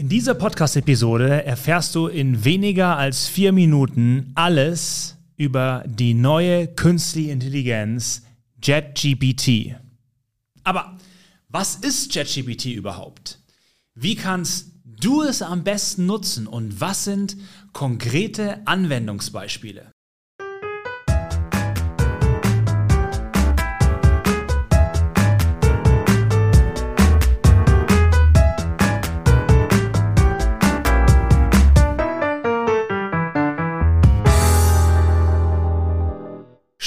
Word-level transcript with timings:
In 0.00 0.08
dieser 0.08 0.32
Podcast-Episode 0.32 1.44
erfährst 1.44 1.94
du 1.94 2.06
in 2.06 2.42
weniger 2.42 2.96
als 2.96 3.28
vier 3.28 3.52
Minuten 3.52 4.32
alles 4.34 5.18
über 5.36 5.84
die 5.86 6.14
neue 6.14 6.68
künstliche 6.68 7.32
Intelligenz 7.32 8.22
JetGPT. 8.62 9.76
Aber 10.64 10.96
was 11.50 11.74
ist 11.74 12.14
JetGPT 12.14 12.72
überhaupt? 12.72 13.40
Wie 13.94 14.14
kannst 14.14 14.72
du 14.86 15.20
es 15.20 15.42
am 15.42 15.64
besten 15.64 16.06
nutzen 16.06 16.46
und 16.46 16.80
was 16.80 17.04
sind 17.04 17.36
konkrete 17.74 18.66
Anwendungsbeispiele? 18.66 19.92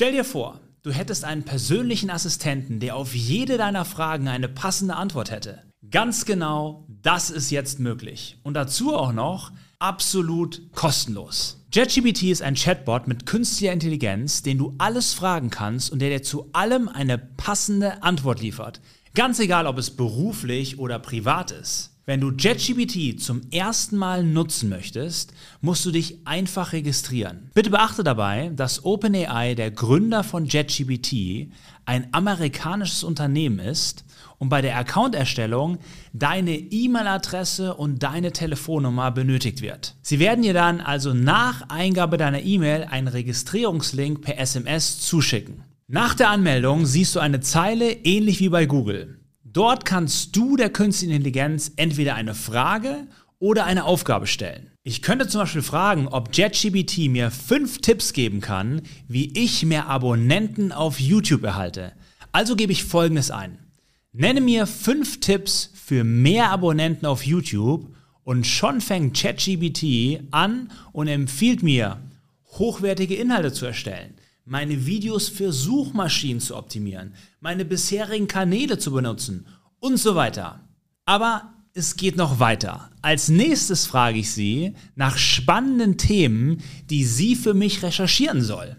Stell 0.00 0.12
dir 0.12 0.22
vor, 0.22 0.60
du 0.84 0.92
hättest 0.92 1.24
einen 1.24 1.42
persönlichen 1.42 2.08
Assistenten, 2.08 2.78
der 2.78 2.94
auf 2.94 3.16
jede 3.16 3.58
deiner 3.58 3.84
Fragen 3.84 4.28
eine 4.28 4.48
passende 4.48 4.94
Antwort 4.94 5.32
hätte. 5.32 5.64
Ganz 5.90 6.24
genau, 6.24 6.86
das 6.86 7.30
ist 7.30 7.50
jetzt 7.50 7.80
möglich. 7.80 8.38
Und 8.44 8.54
dazu 8.54 8.94
auch 8.94 9.12
noch 9.12 9.50
absolut 9.80 10.70
kostenlos. 10.72 11.66
JetGPT 11.72 12.30
ist 12.30 12.42
ein 12.42 12.54
Chatbot 12.54 13.08
mit 13.08 13.26
künstlicher 13.26 13.72
Intelligenz, 13.72 14.44
den 14.44 14.58
du 14.58 14.76
alles 14.78 15.14
fragen 15.14 15.50
kannst 15.50 15.90
und 15.90 15.98
der 15.98 16.10
dir 16.10 16.22
zu 16.22 16.48
allem 16.52 16.88
eine 16.88 17.18
passende 17.18 18.00
Antwort 18.04 18.40
liefert. 18.40 18.80
Ganz 19.16 19.40
egal, 19.40 19.66
ob 19.66 19.78
es 19.78 19.90
beruflich 19.90 20.78
oder 20.78 21.00
privat 21.00 21.50
ist. 21.50 21.97
Wenn 22.08 22.22
du 22.22 22.30
JetGPT 22.30 23.20
zum 23.20 23.42
ersten 23.50 23.98
Mal 23.98 24.24
nutzen 24.24 24.70
möchtest, 24.70 25.34
musst 25.60 25.84
du 25.84 25.90
dich 25.90 26.26
einfach 26.26 26.72
registrieren. 26.72 27.50
Bitte 27.52 27.68
beachte 27.68 28.02
dabei, 28.02 28.50
dass 28.56 28.82
OpenAI, 28.82 29.54
der 29.54 29.70
Gründer 29.70 30.24
von 30.24 30.46
JetGPT, 30.46 31.52
ein 31.84 32.08
amerikanisches 32.12 33.04
Unternehmen 33.04 33.58
ist 33.58 34.06
und 34.38 34.48
bei 34.48 34.62
der 34.62 34.78
Accounterstellung 34.78 35.76
deine 36.14 36.56
E-Mail-Adresse 36.56 37.74
und 37.74 38.02
deine 38.02 38.32
Telefonnummer 38.32 39.10
benötigt 39.10 39.60
wird. 39.60 39.94
Sie 40.00 40.18
werden 40.18 40.40
dir 40.40 40.54
dann 40.54 40.80
also 40.80 41.12
nach 41.12 41.68
Eingabe 41.68 42.16
deiner 42.16 42.40
E-Mail 42.40 42.84
einen 42.84 43.08
Registrierungslink 43.08 44.22
per 44.22 44.38
SMS 44.38 44.98
zuschicken. 45.00 45.62
Nach 45.88 46.14
der 46.14 46.30
Anmeldung 46.30 46.86
siehst 46.86 47.14
du 47.16 47.20
eine 47.20 47.40
Zeile 47.40 47.92
ähnlich 47.92 48.40
wie 48.40 48.48
bei 48.48 48.64
Google. 48.64 49.17
Dort 49.58 49.84
kannst 49.84 50.36
du 50.36 50.56
der 50.56 50.70
künstlichen 50.70 51.14
Intelligenz 51.14 51.72
entweder 51.74 52.14
eine 52.14 52.36
Frage 52.36 53.08
oder 53.40 53.64
eine 53.64 53.86
Aufgabe 53.86 54.28
stellen. 54.28 54.70
Ich 54.84 55.02
könnte 55.02 55.26
zum 55.26 55.40
Beispiel 55.40 55.62
fragen, 55.62 56.06
ob 56.06 56.28
JetGBT 56.32 57.08
mir 57.08 57.32
fünf 57.32 57.80
Tipps 57.80 58.12
geben 58.12 58.40
kann, 58.40 58.82
wie 59.08 59.36
ich 59.36 59.66
mehr 59.66 59.88
Abonnenten 59.88 60.70
auf 60.70 61.00
YouTube 61.00 61.42
erhalte. 61.42 61.92
Also 62.30 62.54
gebe 62.54 62.70
ich 62.70 62.84
folgendes 62.84 63.32
ein. 63.32 63.58
Nenne 64.12 64.40
mir 64.40 64.64
fünf 64.64 65.18
Tipps 65.18 65.72
für 65.74 66.04
mehr 66.04 66.50
Abonnenten 66.52 67.04
auf 67.04 67.26
YouTube 67.26 67.92
und 68.22 68.46
schon 68.46 68.80
fängt 68.80 69.16
ChatGBT 69.16 70.20
an 70.30 70.70
und 70.92 71.08
empfiehlt 71.08 71.64
mir, 71.64 71.98
hochwertige 72.60 73.16
Inhalte 73.16 73.52
zu 73.52 73.66
erstellen 73.66 74.14
meine 74.48 74.86
Videos 74.86 75.28
für 75.28 75.52
Suchmaschinen 75.52 76.40
zu 76.40 76.56
optimieren, 76.56 77.12
meine 77.40 77.64
bisherigen 77.64 78.28
Kanäle 78.28 78.78
zu 78.78 78.92
benutzen 78.92 79.46
und 79.78 79.98
so 79.98 80.14
weiter. 80.14 80.60
Aber 81.04 81.52
es 81.74 81.96
geht 81.96 82.16
noch 82.16 82.40
weiter. 82.40 82.90
Als 83.02 83.28
nächstes 83.28 83.86
frage 83.86 84.18
ich 84.18 84.32
Sie 84.32 84.74
nach 84.96 85.18
spannenden 85.18 85.96
Themen, 85.98 86.62
die 86.90 87.04
sie 87.04 87.36
für 87.36 87.54
mich 87.54 87.82
recherchieren 87.82 88.42
soll. 88.42 88.76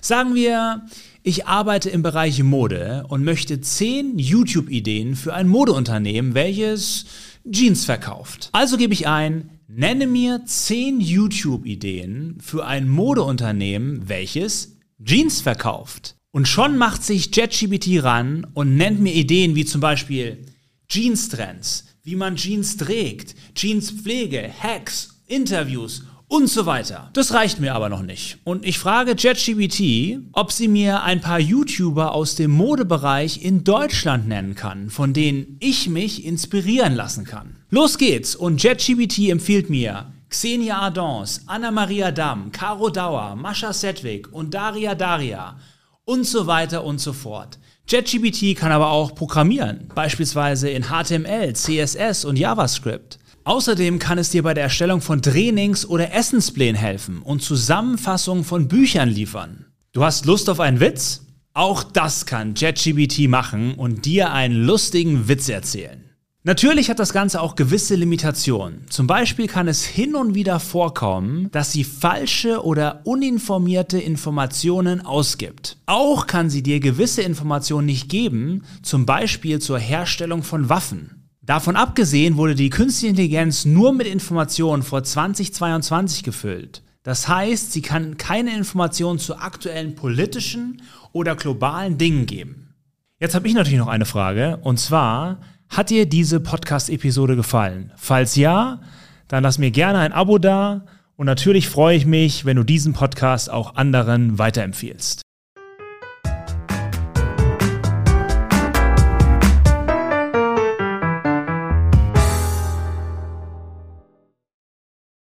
Sagen 0.00 0.34
wir, 0.34 0.84
ich 1.22 1.46
arbeite 1.46 1.88
im 1.88 2.02
Bereich 2.02 2.42
Mode 2.42 3.06
und 3.08 3.22
möchte 3.22 3.60
10 3.60 4.18
YouTube-Ideen 4.18 5.14
für 5.14 5.34
ein 5.34 5.46
Modeunternehmen, 5.46 6.34
welches 6.34 7.06
Jeans 7.48 7.84
verkauft. 7.84 8.50
Also 8.52 8.76
gebe 8.76 8.92
ich 8.92 9.06
ein, 9.06 9.50
nenne 9.68 10.08
mir 10.08 10.44
10 10.44 11.00
YouTube-Ideen 11.00 12.38
für 12.40 12.66
ein 12.66 12.88
Modeunternehmen, 12.88 14.08
welches 14.08 14.76
Jeans 15.04 15.40
verkauft. 15.40 16.16
Und 16.30 16.48
schon 16.48 16.78
macht 16.78 17.02
sich 17.02 17.34
JetGPT 17.34 18.02
ran 18.02 18.46
und 18.54 18.76
nennt 18.76 19.00
mir 19.00 19.12
Ideen 19.12 19.54
wie 19.54 19.64
zum 19.64 19.80
Beispiel 19.80 20.46
Jeans-Trends, 20.88 21.86
wie 22.02 22.16
man 22.16 22.36
Jeans 22.36 22.76
trägt, 22.76 23.34
Jeans-Pflege, 23.54 24.50
Hacks, 24.62 25.20
Interviews 25.26 26.04
und 26.28 26.48
so 26.48 26.64
weiter. 26.64 27.10
Das 27.12 27.34
reicht 27.34 27.60
mir 27.60 27.74
aber 27.74 27.90
noch 27.90 28.00
nicht. 28.00 28.38
Und 28.44 28.64
ich 28.64 28.78
frage 28.78 29.14
JetGPT, 29.18 30.30
ob 30.32 30.50
sie 30.50 30.68
mir 30.68 31.02
ein 31.02 31.20
paar 31.20 31.38
YouTuber 31.38 32.14
aus 32.14 32.36
dem 32.36 32.50
Modebereich 32.50 33.44
in 33.44 33.64
Deutschland 33.64 34.26
nennen 34.28 34.54
kann, 34.54 34.88
von 34.88 35.12
denen 35.12 35.58
ich 35.60 35.90
mich 35.90 36.24
inspirieren 36.24 36.94
lassen 36.94 37.24
kann. 37.24 37.56
Los 37.68 37.98
geht's 37.98 38.34
und 38.34 38.62
JetGPT 38.62 39.28
empfiehlt 39.28 39.68
mir 39.68 40.12
Xenia 40.32 40.78
Ardons, 40.78 41.42
Anna-Maria 41.46 42.10
Damm, 42.10 42.50
Caro 42.52 42.88
Dauer, 42.88 43.36
Mascha 43.36 43.72
Sedwick 43.72 44.32
und 44.32 44.54
Daria 44.54 44.94
Daria 44.94 45.56
und 46.04 46.24
so 46.24 46.46
weiter 46.46 46.84
und 46.84 47.00
so 47.00 47.12
fort. 47.12 47.58
JetGPT 47.86 48.56
kann 48.56 48.72
aber 48.72 48.90
auch 48.90 49.14
programmieren, 49.14 49.88
beispielsweise 49.94 50.70
in 50.70 50.84
HTML, 50.84 51.52
CSS 51.52 52.24
und 52.24 52.38
JavaScript. 52.38 53.18
Außerdem 53.44 53.98
kann 53.98 54.18
es 54.18 54.30
dir 54.30 54.42
bei 54.42 54.54
der 54.54 54.64
Erstellung 54.64 55.02
von 55.02 55.20
Trainings 55.20 55.84
oder 55.84 56.14
Essensplänen 56.14 56.80
helfen 56.80 57.20
und 57.20 57.42
Zusammenfassungen 57.42 58.44
von 58.44 58.68
Büchern 58.68 59.10
liefern. 59.10 59.66
Du 59.92 60.02
hast 60.02 60.24
Lust 60.24 60.48
auf 60.48 60.60
einen 60.60 60.80
Witz? 60.80 61.26
Auch 61.52 61.82
das 61.82 62.24
kann 62.24 62.54
JetGPT 62.54 63.28
machen 63.28 63.74
und 63.74 64.06
dir 64.06 64.32
einen 64.32 64.64
lustigen 64.64 65.28
Witz 65.28 65.50
erzählen. 65.50 66.11
Natürlich 66.44 66.90
hat 66.90 66.98
das 66.98 67.12
Ganze 67.12 67.40
auch 67.40 67.54
gewisse 67.54 67.94
Limitationen. 67.94 68.86
Zum 68.90 69.06
Beispiel 69.06 69.46
kann 69.46 69.68
es 69.68 69.84
hin 69.84 70.16
und 70.16 70.34
wieder 70.34 70.58
vorkommen, 70.58 71.48
dass 71.52 71.70
sie 71.70 71.84
falsche 71.84 72.64
oder 72.64 73.02
uninformierte 73.04 74.00
Informationen 74.00 75.06
ausgibt. 75.06 75.76
Auch 75.86 76.26
kann 76.26 76.50
sie 76.50 76.64
dir 76.64 76.80
gewisse 76.80 77.22
Informationen 77.22 77.86
nicht 77.86 78.08
geben, 78.08 78.64
zum 78.82 79.06
Beispiel 79.06 79.60
zur 79.60 79.78
Herstellung 79.78 80.42
von 80.42 80.68
Waffen. 80.68 81.28
Davon 81.42 81.76
abgesehen 81.76 82.36
wurde 82.36 82.56
die 82.56 82.70
künstliche 82.70 83.10
Intelligenz 83.10 83.64
nur 83.64 83.92
mit 83.92 84.08
Informationen 84.08 84.82
vor 84.82 85.04
2022 85.04 86.24
gefüllt. 86.24 86.82
Das 87.04 87.28
heißt, 87.28 87.70
sie 87.70 87.82
kann 87.82 88.16
keine 88.16 88.56
Informationen 88.56 89.20
zu 89.20 89.36
aktuellen 89.36 89.94
politischen 89.94 90.82
oder 91.12 91.36
globalen 91.36 91.98
Dingen 91.98 92.26
geben. 92.26 92.74
Jetzt 93.20 93.36
habe 93.36 93.46
ich 93.46 93.54
natürlich 93.54 93.78
noch 93.78 93.86
eine 93.86 94.06
Frage, 94.06 94.56
und 94.62 94.80
zwar, 94.80 95.38
hat 95.72 95.88
dir 95.88 96.06
diese 96.06 96.38
Podcast-Episode 96.38 97.34
gefallen? 97.34 97.92
Falls 97.96 98.36
ja, 98.36 98.80
dann 99.28 99.42
lass 99.42 99.56
mir 99.56 99.70
gerne 99.70 100.00
ein 100.00 100.12
Abo 100.12 100.36
da 100.36 100.84
und 101.16 101.24
natürlich 101.24 101.68
freue 101.68 101.96
ich 101.96 102.04
mich, 102.04 102.44
wenn 102.44 102.58
du 102.58 102.62
diesen 102.62 102.92
Podcast 102.92 103.50
auch 103.50 103.76
anderen 103.76 104.38
weiterempfiehlst. 104.38 105.21